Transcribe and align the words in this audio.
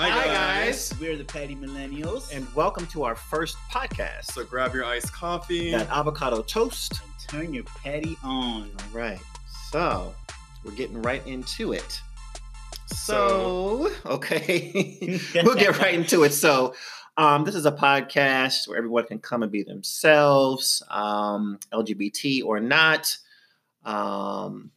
Hi, 0.00 0.10
Hi, 0.10 0.26
guys. 0.26 0.94
We're 1.00 1.16
the 1.16 1.24
Petty 1.24 1.56
Millennials. 1.56 2.32
and 2.32 2.46
welcome 2.54 2.86
to 2.88 3.02
our 3.02 3.16
first 3.16 3.56
podcast. 3.68 4.26
So 4.26 4.44
grab 4.44 4.72
your 4.72 4.84
iced 4.84 5.12
coffee. 5.12 5.72
That 5.72 5.88
avocado 5.90 6.42
toast. 6.42 7.00
And 7.02 7.12
turn 7.28 7.52
your 7.52 7.64
petty 7.64 8.16
on. 8.22 8.70
All 8.78 8.98
right, 8.98 9.18
so 9.72 10.14
we're 10.64 10.70
getting 10.72 11.02
right 11.02 11.26
into 11.26 11.72
it. 11.72 12.00
So- 12.86 13.88
So, 13.88 14.10
okay, 14.12 15.20
we'll 15.42 15.56
get 15.56 15.76
right 15.80 15.94
into 15.94 16.22
it. 16.22 16.32
So, 16.32 16.74
um, 17.16 17.42
this 17.44 17.56
is 17.56 17.66
a 17.66 17.72
podcast 17.72 18.68
where 18.68 18.78
everyone 18.78 19.04
can 19.06 19.18
come 19.18 19.42
and 19.42 19.50
be 19.50 19.64
themselves, 19.64 20.80
um, 20.90 21.58
LGBT 21.72 22.44
or 22.44 22.60
not. 22.60 23.16
Um, 23.84 24.70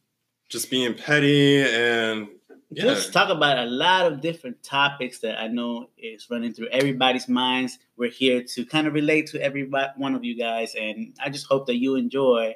Just 0.48 0.68
being 0.68 0.94
petty 0.94 1.62
and 1.62 2.26
yeah. 2.74 2.84
Just 2.84 3.12
talk 3.12 3.28
about 3.28 3.58
a 3.58 3.66
lot 3.66 4.10
of 4.10 4.20
different 4.20 4.62
topics 4.62 5.18
that 5.20 5.38
I 5.38 5.46
know 5.48 5.90
is 5.98 6.30
running 6.30 6.52
through 6.54 6.68
everybody's 6.68 7.28
minds. 7.28 7.78
We're 7.96 8.10
here 8.10 8.42
to 8.42 8.64
kind 8.64 8.86
of 8.86 8.94
relate 8.94 9.26
to 9.28 9.42
every 9.42 9.70
one 9.96 10.14
of 10.14 10.24
you 10.24 10.36
guys, 10.36 10.74
and 10.74 11.14
I 11.22 11.28
just 11.30 11.46
hope 11.46 11.66
that 11.66 11.76
you 11.76 11.96
enjoy 11.96 12.54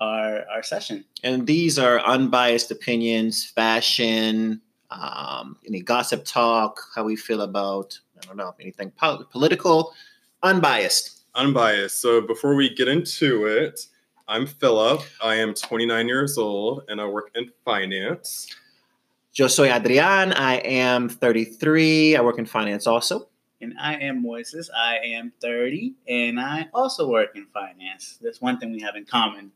our 0.00 0.44
our 0.52 0.62
session. 0.62 1.04
and 1.22 1.46
these 1.46 1.78
are 1.78 2.00
unbiased 2.00 2.70
opinions, 2.70 3.44
fashion, 3.44 4.60
um, 4.90 5.56
any 5.66 5.80
gossip 5.82 6.24
talk, 6.24 6.80
how 6.94 7.04
we 7.04 7.16
feel 7.16 7.42
about, 7.42 7.98
I 8.22 8.26
don't 8.26 8.36
know, 8.36 8.54
anything 8.60 8.90
pol- 8.90 9.24
political, 9.24 9.92
unbiased. 10.42 11.22
unbiased. 11.34 12.00
So 12.00 12.20
before 12.20 12.54
we 12.54 12.74
get 12.74 12.88
into 12.88 13.46
it, 13.46 13.86
I'm 14.28 14.46
Philip. 14.46 15.02
I 15.22 15.34
am 15.36 15.52
29 15.54 16.08
years 16.08 16.38
old 16.38 16.84
and 16.88 17.00
I 17.00 17.06
work 17.06 17.30
in 17.34 17.50
finance. 17.64 18.48
Yo 19.36 19.48
soy 19.48 19.68
Adrian. 19.68 20.32
I 20.32 20.58
am 20.58 21.08
33. 21.08 22.14
I 22.14 22.20
work 22.20 22.38
in 22.38 22.46
finance 22.46 22.86
also. 22.86 23.26
And 23.60 23.74
I 23.80 23.96
am 23.96 24.22
Moises. 24.22 24.68
I 24.72 24.98
am 24.98 25.32
30, 25.40 25.92
and 26.06 26.38
I 26.38 26.68
also 26.72 27.08
work 27.08 27.30
in 27.34 27.44
finance. 27.46 28.16
That's 28.22 28.40
one 28.40 28.60
thing 28.60 28.70
we 28.70 28.80
have 28.82 28.94
in 28.94 29.04
common. 29.04 29.50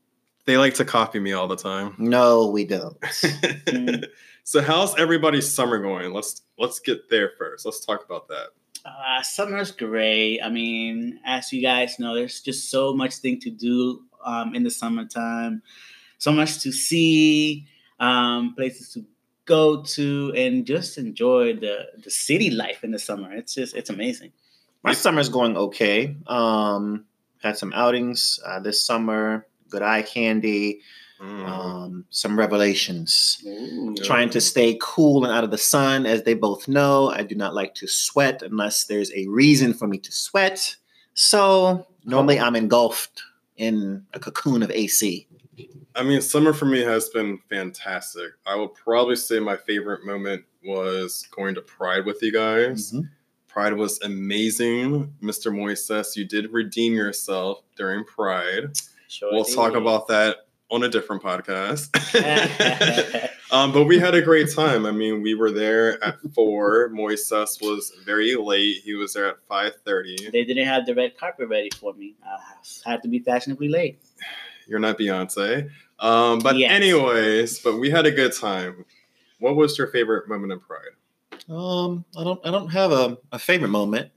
They 0.47 0.57
like 0.59 0.75
to 0.75 0.85
copy 0.85 1.21
me 1.21 1.33
all 1.33 1.47
the 1.47 1.55
time. 1.55 1.95
No, 1.97 2.49
we 2.49 2.65
don't. 2.65 2.97
so 4.43 4.63
how's 4.63 4.99
everybody's 4.99 5.49
summer 5.49 5.81
going? 5.81 6.13
Let's 6.13 6.43
let's 6.59 6.81
get 6.81 7.09
there 7.09 7.31
first. 7.39 7.65
Let's 7.65 7.87
talk 7.87 8.05
about 8.05 8.27
that. 8.27 8.49
Uh, 8.85 9.23
summer's 9.23 9.71
great. 9.71 10.41
I 10.41 10.49
mean, 10.49 11.21
as 11.25 11.53
you 11.53 11.63
guys 11.63 12.01
know, 12.01 12.17
there's 12.17 12.41
just 12.41 12.69
so 12.69 12.95
much 12.95 13.15
thing 13.19 13.39
to 13.43 13.51
do 13.51 14.03
um, 14.25 14.57
in 14.57 14.65
the 14.65 14.71
summertime, 14.73 15.63
so 16.19 16.33
much 16.33 16.63
to 16.63 16.73
see, 16.73 17.69
um, 18.01 18.57
places 18.57 18.93
to 18.95 19.05
go 19.49 19.83
to, 19.97 20.33
and 20.37 20.65
just 20.67 20.99
enjoy 20.99 21.55
the 21.57 21.77
the 22.05 22.11
city 22.11 22.51
life 22.51 22.85
in 22.85 22.91
the 22.93 22.99
summer. 22.99 23.33
It's 23.35 23.55
just 23.55 23.75
it's 23.75 23.91
amazing. 23.91 24.31
My 24.85 24.93
summer's 24.95 25.29
going 25.29 25.57
okay. 25.57 26.15
Um, 26.29 27.05
had 27.43 27.57
some 27.59 27.73
outings 27.75 28.39
uh, 28.47 28.61
this 28.61 28.79
summer, 28.85 29.47
good 29.71 29.83
eye 29.83 30.03
candy, 30.03 30.81
Mm. 31.21 31.49
um, 31.49 32.05
some 32.11 32.39
revelations. 32.39 33.43
Ooh. 33.45 33.93
Trying 34.05 34.31
to 34.31 34.41
stay 34.41 34.79
cool 34.81 35.25
and 35.25 35.35
out 35.35 35.43
of 35.43 35.51
the 35.51 35.59
sun. 35.59 36.07
As 36.07 36.23
they 36.23 36.35
both 36.35 36.69
know, 36.69 37.11
I 37.11 37.25
do 37.25 37.35
not 37.35 37.55
like 37.57 37.75
to 37.81 37.89
sweat 37.89 38.41
unless 38.43 38.85
there's 38.85 39.11
a 39.13 39.27
reason 39.27 39.75
for 39.75 39.89
me 39.89 39.99
to 39.99 40.13
sweat. 40.13 40.77
So 41.15 41.85
normally 42.05 42.39
I'm 42.39 42.55
engulfed 42.55 43.21
in 43.57 44.07
a 44.15 44.21
cocoon 44.21 44.63
of 44.63 44.71
AC. 44.71 45.27
I 45.95 46.03
mean, 46.03 46.21
summer 46.21 46.53
for 46.53 46.67
me 46.67 46.81
has 46.81 47.09
been 47.09 47.39
fantastic. 47.49 48.31
I 48.47 48.55
will 48.55 48.69
probably 48.69 49.17
say 49.17 49.41
my 49.41 49.57
favorite 49.57 50.05
moment 50.05 50.45
was 50.65 51.27
going 51.31 51.55
to 51.55 51.63
Pride 51.63 52.05
with 52.05 52.23
you 52.23 52.33
guys. 52.33 52.93
Mhm. 52.93 53.09
Pride 53.49 53.73
was 53.73 54.01
amazing. 54.03 55.13
Mr. 55.23 55.53
Moises, 55.53 56.17
you 56.17 56.25
did 56.25 56.53
redeem 56.53 56.95
yourself 56.95 57.63
during 57.77 58.05
Pride. 58.05 58.71
Sure 59.09 59.33
we'll 59.33 59.45
talk 59.45 59.73
did. 59.73 59.83
about 59.83 60.07
that 60.09 60.49
on 60.71 60.85
a 60.85 60.89
different 60.89 61.23
podcast. 61.23 61.89
um, 63.51 63.73
but 63.73 63.85
we 63.85 63.99
had 63.99 64.15
a 64.15 64.23
great 64.23 64.53
time. 64.55 64.85
I 64.87 64.91
mean, 64.91 65.23
we 65.23 65.35
were 65.35 65.51
there 65.51 66.03
at 66.05 66.19
four. 66.35 66.91
Moises 66.91 67.61
was 67.63 67.93
very 68.05 68.37
late. 68.37 68.83
He 68.85 68.95
was 68.95 69.15
there 69.15 69.27
at 69.27 69.37
five 69.49 69.73
thirty. 69.85 70.17
They 70.31 70.45
didn't 70.45 70.67
have 70.67 70.87
the 70.87 70.95
red 70.95 71.17
carpet 71.17 71.49
ready 71.49 71.71
for 71.81 71.95
me. 71.95 72.15
I 72.25 72.39
had 72.89 73.03
to 73.03 73.09
be 73.09 73.19
fashionably 73.19 73.69
late. 73.69 74.01
You're 74.69 74.79
not 74.79 74.99
Beyonce. 74.99 75.71
Um, 75.99 76.39
but 76.39 76.57
Yes. 76.57 76.71
anyways, 76.71 77.59
but 77.61 77.79
we 77.79 77.91
had 77.91 78.07
a 78.07 78.11
good 78.11 78.33
time. 78.33 78.85
What 79.41 79.57
was 79.57 79.77
your 79.79 79.89
favorite 79.89 80.29
moment 80.29 80.53
of 80.53 80.61
Pride? 80.63 80.95
Um, 81.49 82.05
I 82.17 82.25
don't 82.25 82.41
I 82.45 82.51
don't 82.51 82.69
have 82.69 82.93
a, 82.93 83.17
a 83.33 83.39
favorite 83.39 83.69
moment. 83.71 84.11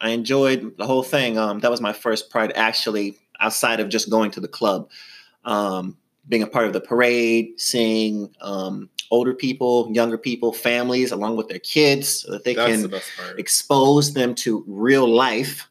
I 0.00 0.10
enjoyed 0.10 0.76
the 0.78 0.86
whole 0.86 1.02
thing. 1.02 1.38
Um, 1.38 1.60
that 1.60 1.70
was 1.70 1.80
my 1.80 1.92
first 1.92 2.28
pride 2.28 2.52
actually 2.56 3.16
outside 3.40 3.78
of 3.80 3.88
just 3.88 4.10
going 4.10 4.30
to 4.32 4.40
the 4.40 4.48
club. 4.48 4.90
Um, 5.44 5.96
being 6.28 6.42
a 6.42 6.46
part 6.46 6.66
of 6.66 6.72
the 6.72 6.80
parade, 6.80 7.60
seeing 7.60 8.34
um, 8.40 8.88
older 9.10 9.34
people, 9.34 9.88
younger 9.92 10.18
people, 10.18 10.52
families 10.52 11.12
along 11.12 11.36
with 11.36 11.48
their 11.48 11.58
kids 11.58 12.20
so 12.22 12.32
that 12.32 12.44
they 12.44 12.54
That's 12.54 12.82
can 12.82 12.90
the 12.90 13.02
expose 13.38 14.14
them 14.14 14.34
to 14.36 14.64
real 14.66 15.08
life. 15.08 15.68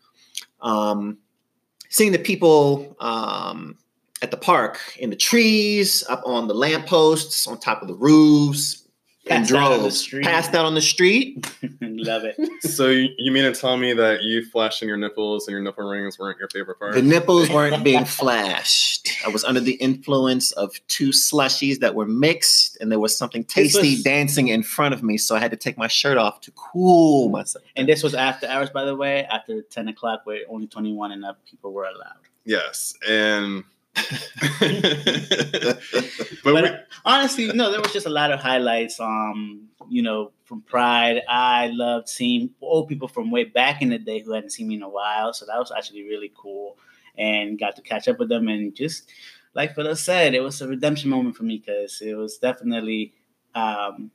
Um, 0.61 1.17
seeing 1.89 2.11
the 2.11 2.19
people 2.19 2.95
um, 2.99 3.77
at 4.21 4.31
the 4.31 4.37
park, 4.37 4.79
in 4.99 5.09
the 5.09 5.15
trees, 5.15 6.03
up 6.09 6.21
on 6.25 6.47
the 6.47 6.53
lampposts, 6.53 7.47
on 7.47 7.59
top 7.59 7.81
of 7.81 7.87
the 7.87 7.95
roofs, 7.95 8.77
and 9.29 9.43
Passed 9.43 9.53
out 9.53 9.71
on 9.71 9.79
droves, 9.79 10.09
passed 10.23 10.55
out 10.55 10.65
on 10.65 10.73
the 10.73 10.81
street. 10.81 11.45
Love 11.81 12.23
it. 12.25 12.35
so 12.63 12.87
you, 12.87 13.09
you 13.19 13.31
mean 13.31 13.43
to 13.43 13.53
tell 13.59 13.77
me 13.77 13.93
that 13.93 14.23
you 14.23 14.43
flashing 14.45 14.87
your 14.87 14.97
nipples 14.97 15.47
and 15.47 15.53
your 15.53 15.61
nipple 15.61 15.87
rings 15.87 16.17
weren't 16.17 16.39
your 16.39 16.49
favorite 16.49 16.79
part? 16.79 16.95
The 16.95 17.03
nipples 17.03 17.47
weren't 17.51 17.83
being 17.83 18.03
flashed. 18.05 19.09
I 19.23 19.29
was 19.29 19.43
under 19.43 19.59
the 19.59 19.73
influence 19.73 20.51
of 20.53 20.71
two 20.87 21.09
slushies 21.09 21.79
that 21.81 21.93
were 21.93 22.07
mixed, 22.07 22.77
and 22.81 22.91
there 22.91 22.99
was 22.99 23.15
something 23.15 23.43
tasty 23.43 23.91
was- 23.91 24.03
dancing 24.03 24.47
in 24.47 24.63
front 24.63 24.95
of 24.95 25.03
me, 25.03 25.17
so 25.17 25.35
I 25.35 25.39
had 25.39 25.51
to 25.51 25.57
take 25.57 25.77
my 25.77 25.87
shirt 25.87 26.17
off 26.17 26.41
to 26.41 26.51
cool 26.51 27.29
myself. 27.29 27.63
And 27.75 27.87
this 27.87 28.01
was 28.01 28.15
after 28.15 28.47
hours, 28.47 28.71
by 28.71 28.85
the 28.85 28.95
way, 28.95 29.25
after 29.25 29.61
10 29.61 29.87
o'clock, 29.87 30.21
where 30.23 30.39
only 30.49 30.65
21 30.65 31.11
and 31.11 31.23
up 31.25 31.37
people 31.45 31.73
were 31.73 31.85
allowed. 31.85 32.17
yes, 32.43 32.95
and 33.07 33.63
but, 36.44 36.53
But 36.53 36.63
we, 36.63 36.69
honestly, 37.06 37.47
no, 37.53 37.72
there 37.72 37.81
was 37.81 37.94
just 37.94 38.06
a 38.06 38.09
lot 38.09 38.31
of 38.31 38.40
highlights. 38.40 39.00
Um, 39.00 39.69
you 39.90 40.02
know, 40.02 40.31
from 40.46 40.62
Pride, 40.62 41.22
I 41.28 41.68
loved 41.68 42.09
seeing 42.09 42.52
old 42.62 42.88
people 42.88 43.07
from 43.07 43.31
way 43.31 43.46
back 43.46 43.81
in 43.81 43.90
the 43.90 44.00
day 44.00 44.22
who 44.22 44.31
hadn't 44.34 44.52
seen 44.52 44.68
me 44.68 44.75
in 44.75 44.84
a 44.84 44.90
while. 44.90 45.34
So 45.34 45.46
that 45.46 45.57
was 45.57 45.72
actually 45.72 46.03
really 46.03 46.31
cool, 46.35 46.78
and 47.18 47.59
got 47.59 47.75
to 47.75 47.81
catch 47.81 48.07
up 48.07 48.19
with 48.19 48.29
them. 48.29 48.47
And 48.47 48.75
just 48.75 49.09
like 49.53 49.75
Philip 49.75 49.97
said, 49.97 50.34
it 50.34 50.41
was 50.41 50.62
a 50.62 50.68
redemption 50.68 51.09
moment 51.09 51.35
for 51.35 51.44
me 51.44 51.58
because 51.58 52.02
it 52.02 52.16
was 52.16 52.38
definitely 52.38 53.13
um, 53.56 54.12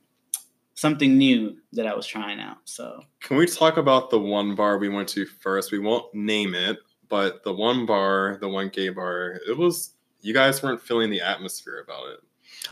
something 0.74 1.16
new 1.16 1.56
that 1.72 1.86
I 1.86 1.94
was 1.94 2.06
trying 2.06 2.40
out. 2.40 2.58
So 2.64 3.02
Can 3.20 3.36
we 3.36 3.46
talk 3.46 3.76
about 3.76 4.10
the 4.10 4.18
one 4.18 4.54
bar 4.54 4.78
we 4.78 4.88
went 4.88 5.08
to 5.10 5.26
first? 5.26 5.72
We 5.72 5.78
won't 5.78 6.14
name 6.14 6.54
it, 6.54 6.78
but 7.08 7.44
the 7.44 7.52
one 7.52 7.86
bar, 7.86 8.38
the 8.40 8.48
one 8.48 8.68
gay 8.68 8.88
bar, 8.88 9.40
it 9.48 9.56
was 9.56 9.92
you 10.20 10.34
guys 10.34 10.62
weren't 10.62 10.80
feeling 10.80 11.10
the 11.10 11.20
atmosphere 11.20 11.80
about 11.84 12.08
it. 12.08 12.20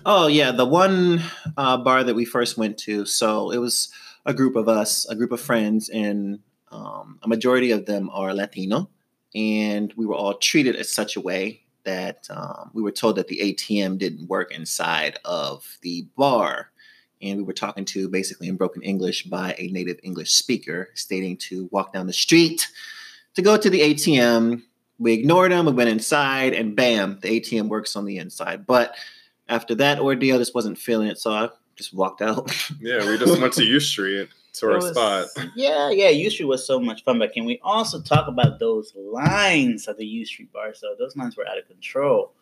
Oh 0.05 0.27
yeah, 0.27 0.51
the 0.51 0.67
one 0.67 1.23
uh, 1.57 1.77
bar 1.77 2.05
that 2.05 2.15
we 2.15 2.25
first 2.25 2.59
went 2.59 2.79
to. 2.79 3.07
So 3.07 3.51
it 3.51 3.59
was 3.59 3.93
a 4.27 4.35
group 4.35 4.57
of 4.57 4.69
us, 4.69 5.07
a 5.07 5.15
group 5.15 5.33
of 5.33 5.41
friends, 5.41 5.89
and 5.89 6.41
um, 6.73 7.19
a 7.23 7.29
majority 7.29 7.71
of 7.71 7.87
them 7.87 8.11
are 8.11 8.35
Latino, 8.35 8.91
and 9.35 9.93
we 9.97 10.07
were 10.07 10.15
all 10.15 10.35
treated 10.35 10.75
in 10.75 10.85
such 10.85 11.17
a 11.17 11.21
way 11.21 11.61
that 11.85 12.27
um, 12.31 12.71
we 12.73 12.83
were 12.83 12.91
told 12.91 13.17
that 13.17 13.29
the 13.29 13.39
ATM 13.39 13.99
didn't 13.99 14.29
work 14.29 14.53
inside 14.53 15.19
of 15.25 15.79
the 15.83 16.07
bar, 16.17 16.71
and 17.21 17.37
we 17.37 17.45
were 17.45 17.53
talking 17.53 17.85
to 17.85 18.09
basically 18.09 18.49
in 18.49 18.57
broken 18.57 18.83
English 18.83 19.25
by 19.25 19.55
a 19.59 19.69
native 19.69 20.01
English 20.03 20.33
speaker, 20.33 20.91
stating 20.95 21.37
to 21.37 21.69
walk 21.71 21.93
down 21.93 22.07
the 22.07 22.13
street 22.13 22.69
to 23.35 23.43
go 23.43 23.57
to 23.57 23.71
the 23.71 23.81
ATM. 23.81 24.63
We 24.99 25.13
ignored 25.13 25.53
him. 25.53 25.67
We 25.67 25.73
went 25.73 25.91
inside, 25.91 26.55
and 26.55 26.77
bam, 26.77 27.19
the 27.21 27.41
ATM 27.41 27.69
works 27.69 27.97
on 27.97 28.05
the 28.05 28.19
inside, 28.19 28.67
but 28.67 28.95
after 29.49 29.75
that 29.77 29.99
ordeal, 29.99 30.39
just 30.39 30.55
wasn't 30.55 30.79
feeling 30.79 31.09
it, 31.09 31.19
so 31.19 31.33
I 31.33 31.49
just 31.77 31.93
walked 31.93 32.23
out. 32.23 32.51
Yeah, 32.81 33.07
we 33.09 33.19
just 33.19 33.41
went 33.41 33.53
to 33.55 33.65
U 33.65 33.81
Street 33.81 34.29
to 34.55 34.67
our 34.71 34.77
was- 34.77 34.91
spot. 34.91 35.27
Yeah, 35.57 35.91
yeah, 35.91 36.11
U 36.11 36.31
Street 36.31 36.47
was 36.47 36.67
so 36.67 36.79
much 36.79 37.03
fun, 37.05 37.19
but 37.19 37.33
can 37.33 37.45
we 37.45 37.61
also 37.63 38.01
talk 38.01 38.29
about 38.29 38.59
those 38.61 38.93
lines 38.95 39.89
at 39.89 39.99
the 39.99 40.07
U 40.07 40.25
Street 40.25 40.53
bar? 40.53 40.73
So 40.75 40.95
those 40.99 41.17
lines 41.17 41.37
were 41.37 41.47
out 41.47 41.59
of 41.59 41.67
control. 41.67 42.33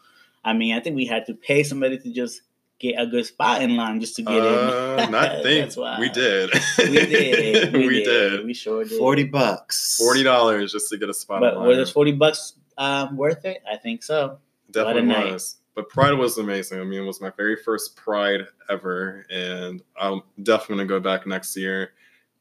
I 0.45 0.53
mean, 0.53 0.75
I 0.75 0.81
think 0.81 0.95
we 0.97 1.07
had 1.07 1.25
to 1.27 1.35
pay 1.35 1.63
somebody 1.63 1.99
to 1.99 2.13
just 2.13 2.43
get 2.83 3.01
a 3.01 3.07
good 3.07 3.25
spot 3.25 3.63
in 3.63 3.77
line 3.77 4.01
just 4.01 4.17
to 4.17 4.23
get 4.23 4.41
Uh, 4.43 5.03
in. 5.07 5.11
not 5.11 5.31
think 5.43 5.65
That's 5.67 5.77
why. 5.77 5.99
we 5.99 6.09
did. 6.11 6.51
We 6.79 6.85
did. 6.91 7.73
We, 7.73 7.79
we 7.87 8.05
did. 8.05 8.05
did. 8.05 8.45
We 8.47 8.53
sure 8.55 8.85
did. 8.85 8.99
Forty 8.99 9.25
bucks. 9.25 9.97
Forty 9.97 10.23
dollars 10.23 10.73
just 10.73 10.91
to 10.91 10.99
get 10.99 11.09
a 11.09 11.15
spot. 11.15 11.41
But 11.41 11.55
in 11.57 11.63
were 11.63 11.77
those 11.77 11.91
forty 11.93 12.13
bucks 12.13 12.55
um, 12.77 13.17
worth 13.17 13.45
it? 13.45 13.63
I 13.71 13.77
think 13.77 14.03
so. 14.03 14.39
Definitely 14.71 15.07
What 15.09 15.19
night. 15.25 15.33
was. 15.33 15.57
But 15.75 15.89
Pride 15.89 16.13
was 16.13 16.37
amazing. 16.37 16.81
I 16.81 16.85
mean, 16.85 17.03
it 17.03 17.07
was 17.07 17.21
my 17.23 17.31
very 17.35 17.57
first 17.57 17.97
Pride 17.97 18.43
ever, 18.69 19.25
and 19.31 19.81
I'm 19.99 20.21
definitely 20.43 20.85
gonna 20.85 20.89
go 20.89 21.01
back 21.01 21.27
next 21.27 21.57
year. 21.57 21.93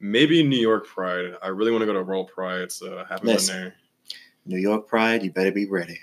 maybe 0.02 0.44
New 0.44 0.60
York 0.60 0.86
Pride. 0.88 1.36
I 1.44 1.48
really 1.50 1.72
want 1.72 1.84
to 1.84 1.86
go 1.86 1.94
to 1.94 2.02
World 2.04 2.30
Pride, 2.34 2.72
so 2.72 2.98
I 3.00 3.06
haven't 3.08 3.28
Listen. 3.28 3.54
been 3.56 3.64
there. 3.64 3.76
New 4.48 4.58
York 4.58 4.88
Pride, 4.88 5.22
you 5.24 5.32
better 5.32 5.52
be 5.52 5.68
ready 5.68 6.00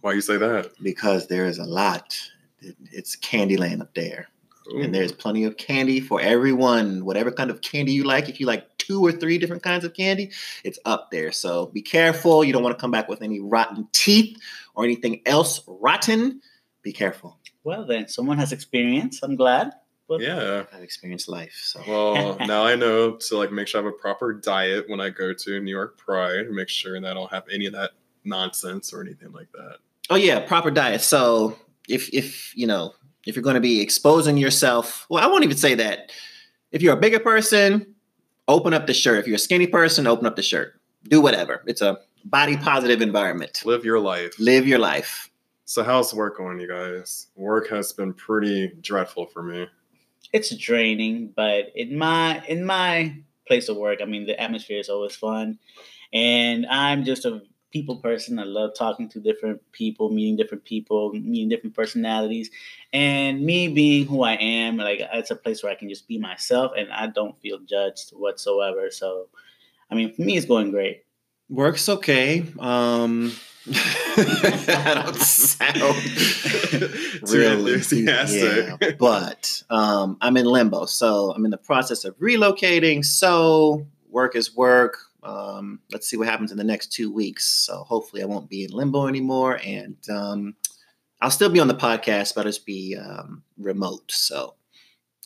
Why 0.00 0.12
you 0.14 0.20
say 0.20 0.36
that? 0.36 0.72
because 0.82 1.28
there 1.28 1.46
is 1.46 1.58
a 1.58 1.64
lot. 1.64 2.18
It- 2.62 2.76
It's 2.92 3.16
Candyland 3.16 3.80
up 3.80 3.94
there. 3.94 4.28
Ooh. 4.72 4.80
and 4.80 4.94
there's 4.94 5.10
plenty 5.10 5.42
of 5.42 5.56
candy 5.56 5.98
for 5.98 6.20
everyone. 6.20 7.04
Whatever 7.04 7.32
kind 7.32 7.50
of 7.50 7.60
candy 7.62 7.92
you 7.92 8.04
like, 8.04 8.28
if 8.28 8.38
you 8.38 8.46
like 8.46 8.64
two 8.78 9.04
or 9.04 9.10
three 9.10 9.36
different 9.36 9.64
kinds 9.64 9.84
of 9.84 9.92
candy, 9.92 10.30
it's 10.62 10.78
up 10.84 11.10
there. 11.10 11.32
So 11.32 11.66
be 11.66 11.82
careful. 11.82 12.44
You 12.44 12.52
don't 12.52 12.62
want 12.62 12.76
to 12.78 12.80
come 12.80 12.92
back 12.92 13.08
with 13.08 13.22
any 13.22 13.40
rotten 13.40 13.88
teeth 13.92 14.38
or 14.76 14.84
anything 14.84 15.20
else 15.26 15.62
rotten. 15.66 16.40
Be 16.82 16.92
careful. 16.92 17.38
Well, 17.64 17.84
then, 17.84 18.06
someone 18.06 18.38
has 18.38 18.52
experience. 18.52 19.20
I'm 19.24 19.34
glad. 19.34 19.72
But 20.08 20.20
yeah. 20.20 20.64
I've 20.72 20.82
experienced 20.84 21.28
life. 21.28 21.58
So 21.64 21.80
Well, 21.86 22.36
now 22.46 22.64
I 22.64 22.76
know 22.76 23.16
to 23.16 23.36
like 23.36 23.50
make 23.50 23.66
sure 23.66 23.80
I 23.80 23.84
have 23.84 23.92
a 23.92 23.96
proper 23.96 24.32
diet 24.32 24.88
when 24.88 25.00
I 25.00 25.10
go 25.10 25.32
to 25.32 25.60
New 25.60 25.72
York 25.72 25.98
Pride. 25.98 26.48
Make 26.50 26.68
sure 26.68 27.00
that 27.00 27.10
I 27.10 27.14
don't 27.14 27.32
have 27.32 27.44
any 27.52 27.66
of 27.66 27.72
that 27.72 27.90
nonsense 28.24 28.92
or 28.92 29.00
anything 29.00 29.32
like 29.32 29.50
that. 29.52 29.78
oh 30.08 30.14
yeah, 30.16 30.38
proper 30.46 30.70
diet. 30.70 31.00
So 31.00 31.58
if 31.88 32.12
if 32.12 32.56
you 32.56 32.66
know 32.66 32.94
if 33.26 33.36
you're 33.36 33.42
going 33.42 33.54
to 33.54 33.60
be 33.60 33.80
exposing 33.80 34.36
yourself, 34.36 35.06
well, 35.08 35.22
I 35.22 35.26
won't 35.26 35.44
even 35.44 35.56
say 35.56 35.74
that. 35.76 36.10
If 36.72 36.82
you're 36.82 36.94
a 36.94 37.00
bigger 37.00 37.20
person, 37.20 37.94
open 38.48 38.74
up 38.74 38.86
the 38.86 38.94
shirt. 38.94 39.18
If 39.18 39.26
you're 39.26 39.36
a 39.36 39.38
skinny 39.38 39.66
person, 39.66 40.06
open 40.06 40.26
up 40.26 40.36
the 40.36 40.42
shirt. 40.42 40.80
Do 41.04 41.20
whatever. 41.20 41.62
It's 41.66 41.82
a 41.82 41.98
body 42.24 42.56
positive 42.56 43.02
environment. 43.02 43.62
Live 43.64 43.84
your 43.84 44.00
life. 44.00 44.34
Live 44.38 44.66
your 44.66 44.78
life. 44.78 45.30
So 45.64 45.82
how's 45.82 46.12
work 46.12 46.38
going, 46.38 46.60
you 46.60 46.68
guys? 46.68 47.28
Work 47.36 47.68
has 47.68 47.92
been 47.92 48.12
pretty 48.12 48.72
dreadful 48.80 49.26
for 49.26 49.42
me. 49.42 49.66
it's 50.32 50.54
draining, 50.56 51.32
but 51.36 51.70
in 51.74 51.96
my 51.96 52.44
in 52.46 52.64
my 52.64 53.16
place 53.46 53.68
of 53.68 53.76
work, 53.76 54.00
I 54.02 54.04
mean, 54.06 54.26
the 54.26 54.38
atmosphere 54.40 54.80
is 54.80 54.88
always 54.88 55.14
fun, 55.14 55.58
and 56.12 56.66
I'm 56.66 57.04
just 57.04 57.24
a 57.24 57.42
people 57.72 57.96
person. 57.96 58.38
I 58.38 58.44
love 58.44 58.72
talking 58.76 59.08
to 59.10 59.20
different 59.20 59.60
people, 59.72 60.10
meeting 60.10 60.36
different 60.36 60.64
people, 60.64 61.12
meeting 61.12 61.48
different 61.48 61.74
personalities, 61.74 62.50
and 62.92 63.40
me 63.40 63.68
being 63.68 64.06
who 64.06 64.22
I 64.22 64.34
am, 64.34 64.76
like 64.76 65.00
it's 65.12 65.30
a 65.30 65.36
place 65.36 65.62
where 65.62 65.72
I 65.72 65.74
can 65.74 65.88
just 65.88 66.06
be 66.06 66.18
myself, 66.18 66.72
and 66.76 66.92
I 66.92 67.06
don't 67.08 67.40
feel 67.40 67.58
judged 67.60 68.10
whatsoever. 68.10 68.90
So, 68.90 69.28
I 69.90 69.94
mean, 69.94 70.12
for 70.12 70.22
me, 70.22 70.36
it's 70.36 70.46
going 70.46 70.70
great. 70.70 71.04
Work's 71.48 71.88
okay. 71.88 72.44
Um, 72.58 73.32
I 73.68 75.02
don't 75.04 75.16
sound 75.16 75.72
really 77.30 77.38
real 77.38 77.66
enthusiastic. 77.68 78.76
yeah, 78.80 78.90
but 78.98 79.62
um, 79.70 80.16
I'm 80.20 80.36
in 80.36 80.46
limbo, 80.46 80.86
so 80.86 81.32
I'm 81.32 81.44
in 81.44 81.50
the 81.50 81.58
process 81.58 82.04
of 82.04 82.18
relocating. 82.18 83.04
So 83.04 83.86
work 84.08 84.36
is 84.36 84.54
work. 84.54 84.98
Um, 85.22 85.80
let's 85.92 86.08
see 86.08 86.16
what 86.16 86.28
happens 86.28 86.50
in 86.50 86.58
the 86.58 86.64
next 86.64 86.92
two 86.92 87.12
weeks. 87.12 87.46
So 87.46 87.84
hopefully, 87.84 88.22
I 88.22 88.26
won't 88.26 88.48
be 88.48 88.64
in 88.64 88.72
limbo 88.72 89.06
anymore, 89.06 89.60
and 89.64 89.96
um, 90.10 90.54
I'll 91.20 91.30
still 91.30 91.50
be 91.50 91.60
on 91.60 91.68
the 91.68 91.74
podcast, 91.74 92.34
but 92.34 92.40
I'll 92.40 92.52
just 92.52 92.66
be 92.66 92.96
um, 92.96 93.42
remote. 93.56 94.10
So 94.10 94.54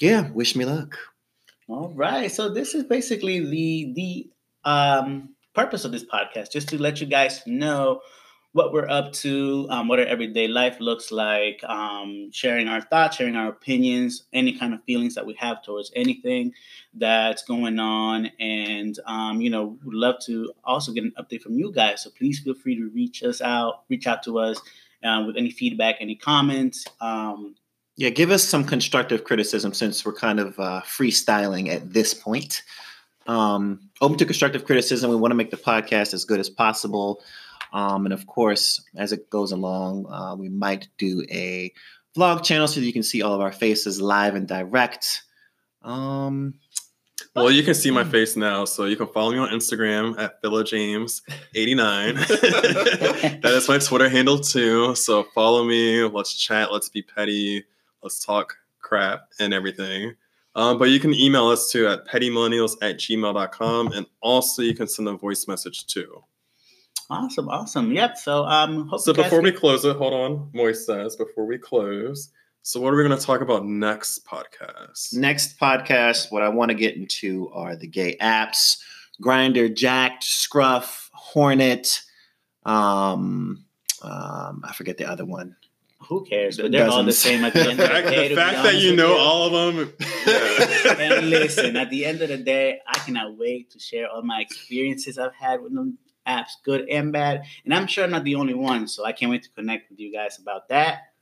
yeah, 0.01 0.31
wish 0.31 0.55
me 0.55 0.65
luck. 0.65 0.97
All 1.69 1.93
right. 1.95 2.31
So 2.31 2.49
this 2.49 2.75
is 2.75 2.85
basically 2.85 3.41
the 3.41 3.93
the 3.95 4.71
um, 4.71 5.35
purpose 5.55 5.85
of 5.85 5.93
this 5.93 6.05
podcast, 6.05 6.53
just 6.53 6.69
to 6.69 6.79
let 6.81 7.01
you 7.01 7.07
guys 7.07 7.43
know 7.47 8.01
what 8.57 8.73
we're 8.73 8.89
up 8.89 9.13
to, 9.13 9.67
um, 9.69 9.87
what 9.87 10.01
our 10.01 10.07
everyday 10.07 10.49
life 10.49 10.81
looks 10.81 11.13
like, 11.13 11.63
um, 11.65 12.31
sharing 12.33 12.69
our 12.69 12.81
thoughts, 12.81 13.17
sharing 13.17 13.37
our 13.37 13.49
opinions, 13.49 14.25
any 14.33 14.57
kind 14.57 14.73
of 14.73 14.83
feelings 14.85 15.15
that 15.15 15.27
we 15.27 15.35
have 15.35 15.63
towards 15.63 15.93
anything 15.95 16.55
that's 16.95 17.45
going 17.45 17.79
on, 17.79 18.31
and 18.41 18.99
um, 19.05 19.43
you 19.43 19.51
know, 19.51 19.77
would 19.85 19.95
love 19.95 20.17
to 20.25 20.51
also 20.65 20.91
get 20.91 21.05
an 21.05 21.13
update 21.19 21.43
from 21.43 21.59
you 21.59 21.71
guys. 21.71 22.03
So 22.03 22.11
please 22.17 22.41
feel 22.41 22.55
free 22.55 22.77
to 22.77 22.89
reach 22.95 23.23
us 23.23 23.43
out, 23.43 23.83
reach 23.91 24.07
out 24.07 24.23
to 24.23 24.39
us 24.39 24.59
uh, 25.05 25.23
with 25.27 25.37
any 25.37 25.51
feedback, 25.51 25.97
any 26.01 26.15
comments. 26.15 26.87
Um, 27.03 27.57
Yeah, 27.97 28.09
give 28.09 28.31
us 28.31 28.43
some 28.43 28.65
constructive 28.65 29.25
criticism 29.25 29.75
since 29.75 30.03
we're 30.03 30.15
kind 30.15 30.41
of 30.41 30.59
uh, 30.59 30.81
freestyling 30.81 31.69
at 31.69 31.93
this 31.93 32.15
point. 32.15 32.63
Um, 33.27 33.91
open 34.01 34.17
to 34.19 34.25
constructive 34.25 34.65
criticism. 34.65 35.11
We 35.11 35.17
want 35.17 35.33
to 35.33 35.37
make 35.37 35.51
the 35.51 35.57
podcast 35.59 36.15
as 36.15 36.25
good 36.25 36.41
as 36.41 36.49
possible. 36.49 37.21
Um, 37.77 38.07
and 38.07 38.15
of 38.15 38.27
course, 38.27 38.83
as 38.97 39.13
it 39.13 39.29
goes 39.29 39.53
along, 39.53 40.11
uh, 40.11 40.35
we 40.35 40.49
might 40.49 40.89
do 40.97 41.27
a 41.31 41.71
vlog 42.17 42.43
channel 42.43 42.67
so 42.67 42.81
that 42.81 42.87
you 42.87 42.93
can 42.93 43.03
see 43.03 43.21
all 43.21 43.35
of 43.35 43.43
our 43.43 43.53
faces 43.53 44.01
live 44.01 44.35
and 44.35 44.49
direct. 44.49 45.23
Um, 45.83 46.55
Well, 47.35 47.51
you 47.51 47.63
can 47.63 47.75
see 47.75 47.91
my 47.91 48.03
face 48.03 48.35
now, 48.35 48.65
so 48.65 48.87
you 48.87 48.97
can 48.97 49.09
follow 49.09 49.33
me 49.33 49.37
on 49.37 49.51
Instagram 49.51 50.19
at 50.19 50.43
PhilaJames89. 50.43 52.29
that 53.43 53.53
is 53.53 53.69
my 53.69 53.77
Twitter 53.77 54.09
handle 54.09 54.39
too. 54.39 54.95
So 54.95 55.25
follow 55.35 55.63
me. 55.63 56.03
Let's 56.03 56.35
chat. 56.35 56.73
Let's 56.73 56.89
be 56.89 57.03
petty. 57.03 57.63
Let's 58.03 58.25
talk 58.25 58.57
crap 58.81 59.29
and 59.39 59.53
everything. 59.53 60.15
Um, 60.55 60.79
but 60.79 60.89
you 60.89 60.99
can 60.99 61.13
email 61.13 61.49
us 61.49 61.71
too 61.71 61.87
at 61.89 62.07
pettymillennials 62.09 62.77
at 62.81 62.97
gmail.com. 62.97 63.93
And 63.93 64.07
also 64.23 64.63
you 64.63 64.75
can 64.75 64.89
send 64.89 65.09
a 65.09 65.13
voice 65.13 65.47
message 65.47 65.85
too. 65.85 66.25
Awesome, 67.09 67.49
awesome. 67.49 67.93
Yep. 67.93 68.17
So 68.19 68.45
um, 68.45 68.89
hope 68.89 69.01
So 69.01 69.13
before 69.13 69.41
we 69.41 69.53
close 69.53 69.85
it, 69.85 69.97
hold 69.97 70.13
on. 70.13 70.51
Moises 70.55 71.17
before 71.17 71.47
we 71.47 71.59
close. 71.59 72.31
So 72.63 72.81
what 72.81 72.93
are 72.93 72.97
we 72.97 73.05
going 73.05 73.17
to 73.17 73.25
talk 73.25 73.43
about 73.43 73.65
next 73.65 74.27
podcast? 74.27 75.15
next 75.15 75.59
podcast, 75.59 76.33
what 76.33 76.43
I 76.43 76.49
want 76.49 76.71
to 76.71 76.75
get 76.75 76.97
into 76.97 77.49
are 77.53 77.77
the 77.77 77.87
gay 77.87 78.17
apps 78.21 78.79
Grindr, 79.23 79.75
Jacked, 79.75 80.25
Scruff, 80.25 81.11
Hornet. 81.15 82.03
Um, 82.65 83.65
um, 84.03 84.63
I 84.65 84.73
forget 84.75 84.99
the 84.99 85.09
other 85.09 85.25
one. 85.25 85.57
Who 86.09 86.25
cares? 86.25 86.59
But 86.59 86.73
they're 86.73 86.89
all 86.89 87.03
the 87.05 87.13
same 87.13 87.45
at 87.45 87.53
the 87.53 87.61
the 87.61 87.71
end 87.71 87.81
of 87.81 87.89
the 87.89 87.95
fact, 87.95 88.09
day. 88.09 88.29
the 88.29 88.35
fact 88.35 88.63
that 88.63 88.75
you 88.77 88.95
know 88.95 89.15
you. 89.15 89.21
all 89.21 89.47
of 89.57 89.75
them. 89.75 89.93
and 90.99 91.31
listen, 91.31 91.77
at 91.77 91.91
the 91.91 92.05
end 92.05 92.21
of 92.21 92.29
the 92.29 92.37
day, 92.37 92.81
I 92.87 92.99
cannot 92.99 93.37
wait 93.39 93.71
to 93.71 93.79
share 93.79 94.09
all 94.09 94.23
my 94.23 94.41
experiences 94.41 95.19
I've 95.19 95.35
had 95.35 95.63
with 95.63 95.75
them 95.75 95.99
apps, 96.27 96.51
good 96.65 96.89
and 96.89 97.13
bad. 97.13 97.45
And 97.65 97.75
I'm 97.75 97.87
sure 97.87 98.05
I'm 98.05 98.11
not 98.11 98.25
the 98.25 98.35
only 98.35 98.55
one, 98.55 98.87
so 98.89 99.05
I 99.05 99.13
can't 99.13 99.31
wait 99.31 99.43
to 99.45 99.51
connect 99.51 99.91
with 99.91 99.99
you 100.01 100.13
guys 100.13 100.39
about 100.39 100.69
that. 100.69 101.13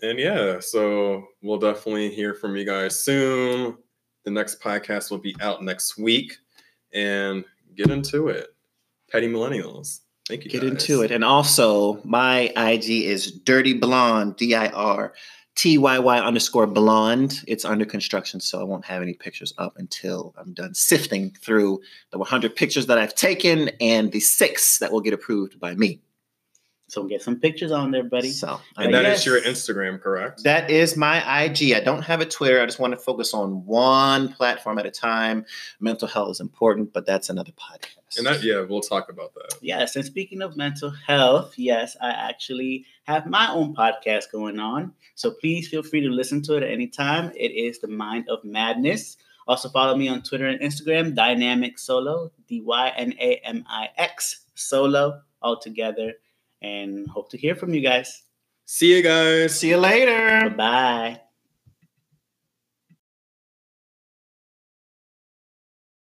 And 0.00 0.18
yeah, 0.18 0.60
so 0.60 1.24
we'll 1.42 1.58
definitely 1.58 2.10
hear 2.10 2.34
from 2.34 2.56
you 2.56 2.64
guys 2.64 3.02
soon. 3.02 3.76
The 4.24 4.30
next 4.30 4.60
podcast 4.60 5.10
will 5.10 5.18
be 5.18 5.34
out 5.40 5.62
next 5.62 5.98
week. 5.98 6.36
And 6.92 7.44
get 7.76 7.90
into 7.90 8.28
it. 8.28 8.48
Petty 9.10 9.28
Millennials. 9.28 10.00
Thank 10.28 10.44
you. 10.44 10.50
Get 10.50 10.62
guys. 10.62 10.70
into 10.70 11.02
it. 11.02 11.10
And 11.10 11.24
also, 11.24 12.00
my 12.04 12.52
IG 12.56 12.90
is 12.90 13.32
Dirty 13.32 13.74
Blonde, 13.74 14.36
D 14.36 14.54
I 14.54 14.68
R 14.68 15.14
T 15.58 15.76
Y 15.76 15.98
Y 15.98 16.20
underscore 16.20 16.68
blonde. 16.68 17.42
It's 17.48 17.64
under 17.64 17.84
construction, 17.84 18.38
so 18.38 18.60
I 18.60 18.62
won't 18.62 18.84
have 18.84 19.02
any 19.02 19.14
pictures 19.14 19.52
up 19.58 19.76
until 19.76 20.32
I'm 20.38 20.54
done 20.54 20.72
sifting 20.72 21.32
through 21.32 21.80
the 22.12 22.18
100 22.18 22.54
pictures 22.54 22.86
that 22.86 22.96
I've 22.96 23.16
taken 23.16 23.68
and 23.80 24.12
the 24.12 24.20
six 24.20 24.78
that 24.78 24.92
will 24.92 25.00
get 25.00 25.14
approved 25.14 25.58
by 25.58 25.74
me. 25.74 26.00
So 26.88 27.04
get 27.04 27.20
some 27.22 27.36
pictures 27.38 27.70
on 27.70 27.90
there, 27.90 28.02
buddy. 28.02 28.30
So 28.30 28.60
And 28.78 28.94
that 28.94 29.04
is 29.04 29.24
Yes. 29.24 29.26
your 29.26 29.40
Instagram, 29.42 30.00
correct? 30.00 30.42
That 30.44 30.70
is 30.70 30.96
my 30.96 31.18
IG. 31.44 31.74
I 31.74 31.80
don't 31.80 32.00
have 32.02 32.22
a 32.22 32.24
Twitter. 32.26 32.62
I 32.62 32.64
just 32.64 32.78
want 32.78 32.94
to 32.94 32.98
focus 32.98 33.34
on 33.34 33.66
one 33.66 34.32
platform 34.32 34.78
at 34.78 34.86
a 34.86 34.90
time. 34.90 35.44
Mental 35.80 36.08
health 36.08 36.30
is 36.32 36.40
important, 36.40 36.94
but 36.94 37.04
that's 37.04 37.28
another 37.28 37.52
podcast. 37.52 38.16
And 38.16 38.26
that, 38.26 38.42
yeah, 38.42 38.62
we'll 38.62 38.80
talk 38.80 39.10
about 39.10 39.34
that. 39.34 39.58
Yes, 39.60 39.96
and 39.96 40.04
speaking 40.04 40.40
of 40.40 40.56
mental 40.56 40.88
health, 40.90 41.54
yes, 41.58 41.94
I 42.00 42.08
actually 42.08 42.86
have 43.04 43.26
my 43.26 43.50
own 43.52 43.74
podcast 43.74 44.32
going 44.32 44.58
on. 44.58 44.92
So 45.14 45.30
please 45.30 45.68
feel 45.68 45.82
free 45.82 46.00
to 46.00 46.08
listen 46.08 46.40
to 46.44 46.56
it 46.56 46.62
at 46.62 46.70
any 46.70 46.86
time. 46.86 47.32
It 47.36 47.50
is 47.52 47.80
The 47.80 47.88
Mind 47.88 48.30
of 48.30 48.42
Madness. 48.44 49.18
Also 49.46 49.68
follow 49.68 49.94
me 49.94 50.08
on 50.08 50.22
Twitter 50.22 50.46
and 50.46 50.60
Instagram, 50.60 51.14
Dynamic 51.14 51.78
Solo, 51.78 52.32
D 52.48 52.62
Y 52.62 52.92
N 52.96 53.12
A 53.20 53.36
M 53.44 53.64
I 53.68 53.88
X 53.98 54.44
Solo, 54.54 55.20
all 55.42 55.58
together. 55.58 56.14
And 56.62 57.06
hope 57.08 57.30
to 57.30 57.38
hear 57.38 57.54
from 57.54 57.72
you 57.74 57.80
guys. 57.80 58.24
See 58.66 58.94
you 58.94 59.02
guys. 59.02 59.58
See 59.58 59.70
you 59.70 59.78
later. 59.78 60.50
Bye 60.50 60.56
bye. 60.56 61.20